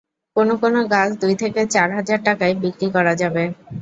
[0.35, 3.43] কোনো কোনো গাছ দুই থেকে চার হাজার টাকায় বিক্রি করা যাবে।